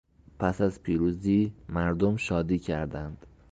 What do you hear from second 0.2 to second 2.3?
پس از پیروزی مردم